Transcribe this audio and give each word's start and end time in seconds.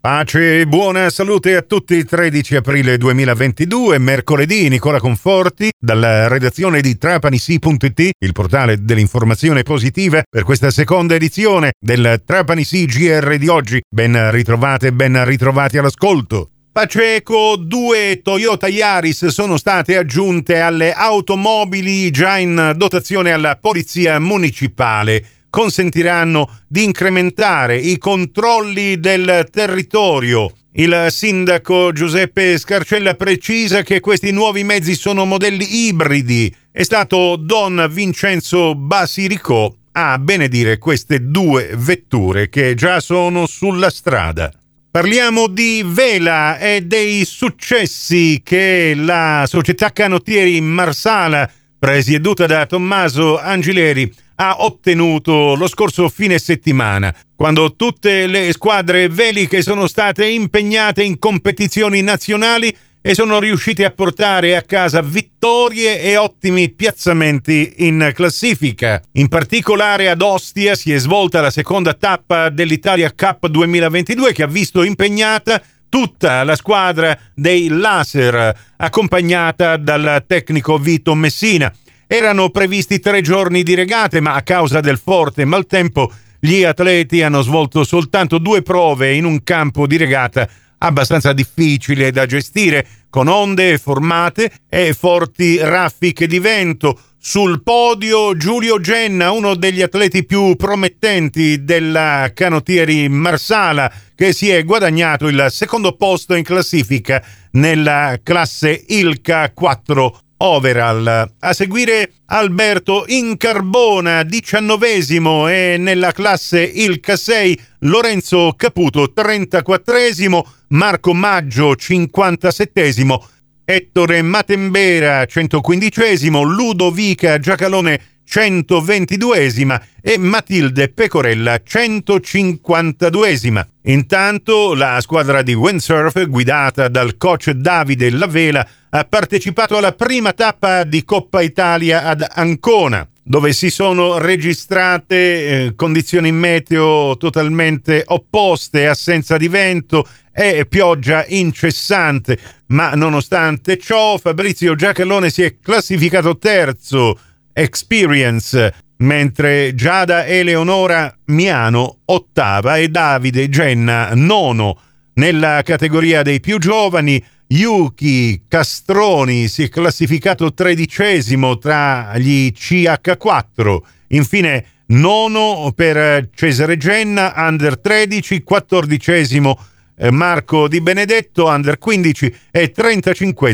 Pace 0.00 0.60
e 0.60 0.66
buona 0.68 1.10
salute 1.10 1.56
a 1.56 1.62
tutti. 1.62 2.04
13 2.04 2.54
aprile 2.54 2.96
2022, 2.98 3.98
mercoledì, 3.98 4.68
Nicola 4.68 5.00
Conforti, 5.00 5.72
dalla 5.76 6.28
redazione 6.28 6.80
di 6.80 6.96
trapanisi.it, 6.96 8.10
il 8.16 8.32
portale 8.32 8.84
dell'informazione 8.84 9.64
positiva, 9.64 10.22
per 10.30 10.44
questa 10.44 10.70
seconda 10.70 11.16
edizione 11.16 11.72
del 11.80 12.22
Trapanisi 12.24 12.86
GR 12.86 13.38
di 13.38 13.48
oggi. 13.48 13.80
Ben 13.88 14.30
ritrovate 14.30 14.86
e 14.86 14.92
ben 14.92 15.24
ritrovati 15.24 15.78
all'ascolto. 15.78 16.50
Paceco, 16.70 17.56
due 17.56 18.20
Toyota 18.22 18.68
Yaris 18.68 19.26
sono 19.26 19.56
state 19.56 19.96
aggiunte 19.96 20.60
alle 20.60 20.92
automobili 20.92 22.08
già 22.12 22.36
in 22.36 22.72
dotazione 22.76 23.32
alla 23.32 23.58
Polizia 23.60 24.20
Municipale 24.20 25.37
consentiranno 25.50 26.60
di 26.66 26.84
incrementare 26.84 27.76
i 27.76 27.98
controlli 27.98 28.98
del 29.00 29.48
territorio. 29.50 30.52
Il 30.72 31.06
sindaco 31.10 31.92
Giuseppe 31.92 32.56
Scarcella 32.58 33.14
precisa 33.14 33.82
che 33.82 34.00
questi 34.00 34.30
nuovi 34.30 34.62
mezzi 34.62 34.94
sono 34.94 35.24
modelli 35.24 35.86
ibridi. 35.86 36.54
È 36.70 36.82
stato 36.82 37.36
Don 37.36 37.88
Vincenzo 37.90 38.74
Basirico 38.74 39.78
a 39.92 40.18
benedire 40.18 40.78
queste 40.78 41.28
due 41.28 41.72
vetture 41.76 42.48
che 42.48 42.74
già 42.74 43.00
sono 43.00 43.46
sulla 43.46 43.90
strada. 43.90 44.52
Parliamo 44.90 45.48
di 45.48 45.82
Vela 45.84 46.58
e 46.58 46.82
dei 46.82 47.24
successi 47.24 48.40
che 48.44 48.94
la 48.96 49.44
società 49.46 49.90
canottieri 49.92 50.60
Marsala, 50.60 51.50
presieduta 51.78 52.46
da 52.46 52.66
Tommaso 52.66 53.38
Angileri, 53.38 54.12
ha 54.40 54.56
ottenuto 54.60 55.54
lo 55.56 55.66
scorso 55.66 56.08
fine 56.08 56.38
settimana, 56.38 57.14
quando 57.34 57.74
tutte 57.74 58.26
le 58.28 58.52
squadre 58.52 59.08
veliche 59.08 59.62
sono 59.62 59.88
state 59.88 60.26
impegnate 60.26 61.02
in 61.02 61.18
competizioni 61.18 62.02
nazionali 62.02 62.74
e 63.00 63.14
sono 63.14 63.40
riuscite 63.40 63.84
a 63.84 63.90
portare 63.90 64.54
a 64.54 64.62
casa 64.62 65.02
vittorie 65.02 66.00
e 66.00 66.16
ottimi 66.16 66.70
piazzamenti 66.70 67.74
in 67.78 68.12
classifica. 68.14 69.02
In 69.12 69.28
particolare 69.28 70.08
ad 70.08 70.22
Ostia 70.22 70.76
si 70.76 70.92
è 70.92 70.98
svolta 70.98 71.40
la 71.40 71.50
seconda 71.50 71.94
tappa 71.94 72.48
dell'Italia 72.48 73.12
Cup 73.12 73.48
2022 73.48 74.32
che 74.32 74.44
ha 74.44 74.48
visto 74.48 74.84
impegnata 74.84 75.60
tutta 75.88 76.44
la 76.44 76.54
squadra 76.54 77.18
dei 77.34 77.68
Laser, 77.68 78.56
accompagnata 78.76 79.76
dal 79.76 80.22
tecnico 80.26 80.78
Vito 80.78 81.14
Messina. 81.14 81.72
Erano 82.10 82.48
previsti 82.48 83.00
tre 83.00 83.20
giorni 83.20 83.62
di 83.62 83.74
regate, 83.74 84.20
ma 84.20 84.32
a 84.32 84.40
causa 84.40 84.80
del 84.80 84.96
forte 84.96 85.44
maltempo 85.44 86.10
gli 86.40 86.64
atleti 86.64 87.20
hanno 87.20 87.42
svolto 87.42 87.84
soltanto 87.84 88.38
due 88.38 88.62
prove 88.62 89.12
in 89.14 89.26
un 89.26 89.44
campo 89.44 89.86
di 89.86 89.98
regata 89.98 90.48
abbastanza 90.78 91.34
difficile 91.34 92.10
da 92.10 92.24
gestire, 92.24 92.86
con 93.10 93.28
onde 93.28 93.76
formate 93.76 94.50
e 94.70 94.94
forti 94.94 95.58
raffiche 95.58 96.26
di 96.26 96.38
vento. 96.38 96.98
Sul 97.20 97.62
podio 97.62 98.34
Giulio 98.38 98.80
Genna, 98.80 99.30
uno 99.30 99.54
degli 99.54 99.82
atleti 99.82 100.24
più 100.24 100.56
promettenti 100.56 101.62
della 101.62 102.30
canottieri 102.32 103.10
Marsala, 103.10 103.92
che 104.14 104.32
si 104.32 104.48
è 104.48 104.64
guadagnato 104.64 105.28
il 105.28 105.48
secondo 105.50 105.94
posto 105.94 106.34
in 106.34 106.44
classifica 106.44 107.22
nella 107.50 108.18
classe 108.22 108.82
Ilca 108.86 109.50
4 109.52 110.20
overall. 110.38 111.32
A 111.38 111.52
seguire 111.52 112.12
Alberto 112.26 113.04
Incarbona, 113.06 114.22
diciannovesimo 114.22 115.48
e 115.48 115.76
nella 115.78 116.12
classe 116.12 116.62
Ilca 116.62 117.16
6 117.16 117.60
Lorenzo 117.80 118.54
Caputo, 118.56 119.12
34esimo, 119.14 120.42
Marco 120.68 121.14
Maggio, 121.14 121.72
57esimo, 121.72 123.18
Ettore 123.64 124.22
Matembera, 124.22 125.22
115esimo, 125.22 126.42
Ludovica 126.42 127.38
Giacalone, 127.38 128.00
122esima 128.28 129.80
e 130.02 130.18
Matilde 130.18 130.90
Pecorella 130.90 131.60
152esima. 131.66 133.66
Intanto 133.84 134.74
la 134.74 135.00
squadra 135.00 135.42
di 135.42 135.54
windsurf 135.54 136.26
guidata 136.26 136.88
dal 136.88 137.16
coach 137.16 137.50
Davide 137.50 138.10
Lavela 138.10 138.68
ha 138.90 139.04
partecipato 139.04 139.76
alla 139.76 139.92
prima 139.92 140.32
tappa 140.32 140.82
di 140.84 141.04
Coppa 141.04 141.40
Italia 141.40 142.04
ad 142.04 142.26
Ancona 142.28 143.08
dove 143.28 143.52
si 143.52 143.68
sono 143.68 144.16
registrate 144.16 145.66
eh, 145.66 145.74
condizioni 145.74 146.32
meteo 146.32 147.14
totalmente 147.18 148.02
opposte, 148.06 148.88
assenza 148.88 149.36
di 149.36 149.48
vento 149.48 150.08
e 150.32 150.64
pioggia 150.66 151.26
incessante, 151.26 152.38
ma 152.68 152.94
nonostante 152.94 153.76
ciò 153.76 154.16
Fabrizio 154.16 154.74
Giacallone 154.74 155.28
si 155.28 155.42
è 155.42 155.56
classificato 155.60 156.38
terzo 156.38 157.18
Experience, 157.58 158.72
mentre 158.98 159.74
Giada 159.74 160.24
Eleonora 160.24 161.12
Miano 161.26 162.02
ottava 162.04 162.76
e 162.76 162.88
Davide 162.88 163.48
Genna 163.48 164.10
nono. 164.14 164.80
Nella 165.14 165.62
categoria 165.64 166.22
dei 166.22 166.38
più 166.38 166.58
giovani, 166.58 167.20
Yuki 167.48 168.44
Castroni 168.46 169.48
si 169.48 169.64
è 169.64 169.68
classificato 169.68 170.54
tredicesimo 170.54 171.58
tra 171.58 172.16
gli 172.16 172.52
CH4. 172.54 173.78
Infine, 174.08 174.64
nono 174.86 175.72
per 175.74 176.30
Cesare 176.32 176.76
Genna, 176.76 177.32
under 177.36 177.80
13, 177.80 178.44
quattordicesimo 178.44 179.58
eh, 179.96 180.12
Marco 180.12 180.68
Di 180.68 180.80
Benedetto, 180.80 181.46
under 181.46 181.78
15 181.78 182.34
e 182.52 182.70
35 182.70 183.52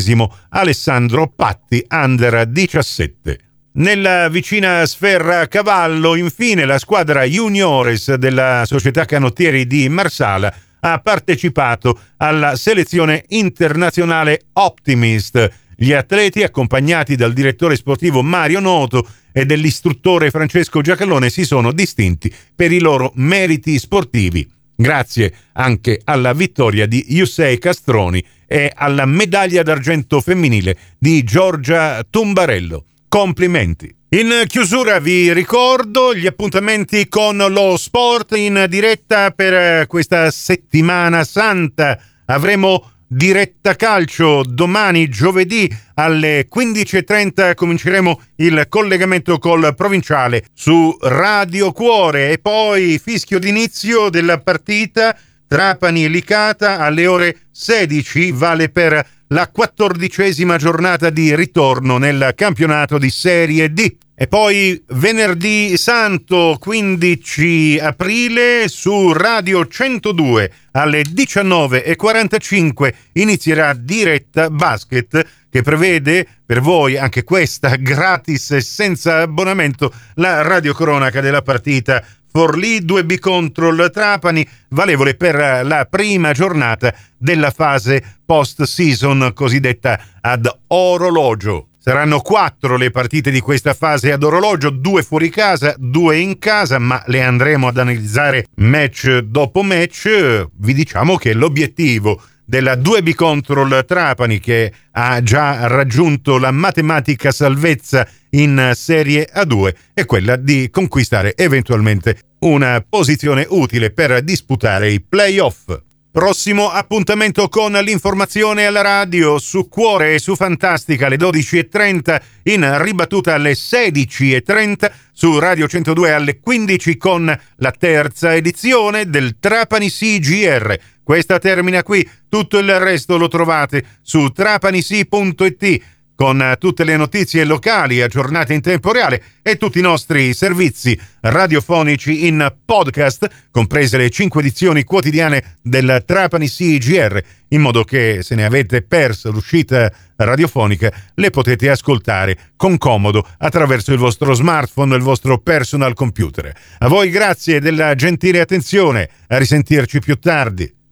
Alessandro 0.50 1.32
Patti, 1.34 1.82
under 1.88 2.46
17. 2.46 3.38
Nella 3.76 4.28
vicina 4.28 4.86
Sferra 4.86 5.48
Cavallo, 5.48 6.14
infine, 6.14 6.64
la 6.64 6.78
squadra 6.78 7.24
juniores 7.24 8.14
della 8.14 8.62
società 8.66 9.04
canottieri 9.04 9.66
di 9.66 9.88
Marsala 9.88 10.54
ha 10.78 11.00
partecipato 11.00 11.98
alla 12.18 12.54
selezione 12.54 13.24
internazionale 13.30 14.42
Optimist. 14.52 15.50
Gli 15.74 15.92
atleti, 15.92 16.44
accompagnati 16.44 17.16
dal 17.16 17.32
direttore 17.32 17.74
sportivo 17.74 18.22
Mario 18.22 18.60
Noto 18.60 19.08
e 19.32 19.44
dell'istruttore 19.44 20.30
Francesco 20.30 20.80
Giacallone, 20.80 21.28
si 21.28 21.44
sono 21.44 21.72
distinti 21.72 22.32
per 22.54 22.70
i 22.70 22.78
loro 22.78 23.10
meriti 23.16 23.76
sportivi. 23.80 24.48
Grazie 24.76 25.34
anche 25.54 26.00
alla 26.04 26.32
vittoria 26.32 26.86
di 26.86 27.06
Yusei 27.08 27.58
Castroni 27.58 28.24
e 28.46 28.70
alla 28.72 29.04
medaglia 29.04 29.64
d'argento 29.64 30.20
femminile 30.20 30.76
di 30.96 31.24
Giorgia 31.24 32.04
Tumbarello. 32.08 32.84
Complimenti. 33.14 33.94
In 34.08 34.42
chiusura 34.48 34.98
vi 34.98 35.32
ricordo 35.32 36.16
gli 36.16 36.26
appuntamenti 36.26 37.06
con 37.06 37.36
lo 37.36 37.76
sport 37.76 38.36
in 38.36 38.66
diretta 38.68 39.30
per 39.30 39.86
questa 39.86 40.32
settimana 40.32 41.22
santa. 41.22 41.96
Avremo 42.24 42.90
diretta 43.06 43.76
calcio 43.76 44.42
domani 44.44 45.08
giovedì 45.08 45.72
alle 45.94 46.48
15.30 46.52 47.54
cominceremo 47.54 48.20
il 48.38 48.66
collegamento 48.68 49.38
col 49.38 49.72
provinciale 49.76 50.46
su 50.52 50.96
Radio 51.02 51.70
Cuore 51.70 52.32
e 52.32 52.38
poi 52.38 52.98
fischio 53.00 53.38
d'inizio 53.38 54.10
della 54.10 54.40
partita 54.40 55.16
Trapani 55.46 56.08
Licata 56.08 56.80
alle 56.80 57.06
ore 57.06 57.42
16 57.52 58.32
vale 58.32 58.70
per 58.70 59.06
la 59.28 59.48
quattordicesima 59.48 60.56
giornata 60.56 61.10
di 61.10 61.34
ritorno 61.34 61.98
nel 61.98 62.32
campionato 62.34 62.98
di 62.98 63.10
Serie 63.10 63.72
D. 63.72 63.96
E 64.16 64.28
poi 64.28 64.80
venerdì 64.90 65.76
santo 65.76 66.56
15 66.60 67.80
aprile 67.82 68.68
su 68.68 69.12
Radio 69.12 69.66
102 69.66 70.52
alle 70.72 71.02
19.45 71.02 72.94
inizierà 73.14 73.74
diretta 73.74 74.50
basket 74.50 75.26
che 75.50 75.62
prevede 75.62 76.26
per 76.46 76.60
voi 76.60 76.96
anche 76.96 77.24
questa 77.24 77.74
gratis 77.74 78.52
e 78.52 78.60
senza 78.60 79.22
abbonamento 79.22 79.92
la 80.14 80.42
radiocronaca 80.42 81.20
della 81.20 81.42
partita 81.42 82.04
Forlì 82.36 82.80
2B 82.80 83.20
contro 83.20 83.68
il 83.68 83.90
Trapani, 83.92 84.44
valevole 84.70 85.14
per 85.14 85.64
la 85.64 85.86
prima 85.88 86.32
giornata 86.32 86.92
della 87.16 87.52
fase 87.52 88.02
post-season 88.24 89.30
cosiddetta 89.32 90.00
ad 90.20 90.52
orologio. 90.66 91.68
Saranno 91.78 92.18
quattro 92.18 92.76
le 92.76 92.90
partite 92.90 93.30
di 93.30 93.38
questa 93.38 93.72
fase 93.72 94.10
ad 94.10 94.24
orologio, 94.24 94.70
due 94.70 95.04
fuori 95.04 95.30
casa, 95.30 95.76
due 95.78 96.18
in 96.18 96.40
casa, 96.40 96.80
ma 96.80 97.00
le 97.06 97.22
andremo 97.22 97.68
ad 97.68 97.78
analizzare 97.78 98.46
match 98.56 99.18
dopo 99.18 99.62
match. 99.62 100.48
Vi 100.56 100.74
diciamo 100.74 101.14
che 101.16 101.34
l'obiettivo 101.34 102.20
della 102.44 102.74
2B 102.74 103.14
Control 103.14 103.84
Trapani 103.86 104.38
che 104.38 104.72
ha 104.92 105.22
già 105.22 105.66
raggiunto 105.66 106.38
la 106.38 106.50
matematica 106.50 107.30
salvezza 107.30 108.06
in 108.30 108.72
Serie 108.74 109.28
A2 109.32 109.74
è 109.94 110.04
quella 110.04 110.36
di 110.36 110.68
conquistare 110.70 111.34
eventualmente 111.36 112.18
una 112.40 112.84
posizione 112.86 113.46
utile 113.48 113.90
per 113.90 114.22
disputare 114.22 114.90
i 114.90 115.00
playoff. 115.00 115.78
Prossimo 116.14 116.70
appuntamento 116.70 117.48
con 117.48 117.72
l'informazione 117.72 118.66
alla 118.66 118.82
radio 118.82 119.40
su 119.40 119.68
Cuore 119.68 120.14
e 120.14 120.20
su 120.20 120.36
Fantastica 120.36 121.06
alle 121.06 121.16
12.30, 121.16 122.20
in 122.44 122.82
ribattuta 122.82 123.34
alle 123.34 123.54
16.30, 123.54 124.92
su 125.12 125.36
Radio 125.40 125.66
102 125.66 126.12
alle 126.12 126.38
15 126.38 126.96
con 126.96 127.36
la 127.56 127.70
terza 127.72 128.32
edizione 128.32 129.10
del 129.10 129.38
Trapani 129.40 129.90
CGR. 129.90 130.78
Questa 131.04 131.38
termina 131.38 131.82
qui, 131.82 132.08
tutto 132.28 132.58
il 132.58 132.78
resto 132.80 133.18
lo 133.18 133.28
trovate 133.28 133.84
su 134.00 134.30
trapanisi.it 134.30 135.82
con 136.14 136.40
eh, 136.40 136.56
tutte 136.58 136.84
le 136.84 136.96
notizie 136.96 137.44
locali 137.44 138.00
aggiornate 138.00 138.54
in 138.54 138.60
tempo 138.60 138.92
reale 138.92 139.22
e 139.42 139.56
tutti 139.56 139.80
i 139.80 139.82
nostri 139.82 140.32
servizi 140.32 140.98
radiofonici 141.20 142.26
in 142.26 142.54
podcast, 142.64 143.28
comprese 143.50 143.98
le 143.98 144.10
cinque 144.10 144.40
edizioni 144.40 144.84
quotidiane 144.84 145.56
del 145.60 146.02
Trapani 146.06 146.48
CGR, 146.48 147.20
in 147.48 147.60
modo 147.60 147.84
che 147.84 148.20
se 148.22 148.34
ne 148.34 148.44
avete 148.44 148.82
perso 148.82 149.30
l'uscita 149.30 149.92
radiofonica 150.16 150.92
le 151.14 151.30
potete 151.30 151.68
ascoltare 151.68 152.52
con 152.56 152.78
comodo 152.78 153.26
attraverso 153.38 153.92
il 153.92 153.98
vostro 153.98 154.32
smartphone 154.32 154.94
o 154.94 154.96
il 154.96 155.02
vostro 155.02 155.38
personal 155.38 155.94
computer. 155.94 156.52
A 156.78 156.88
voi 156.88 157.10
grazie 157.10 157.60
della 157.60 157.94
gentile 157.94 158.40
attenzione, 158.40 159.08
a 159.28 159.38
risentirci 159.38 159.98
più 159.98 160.16
tardi. 160.16 160.82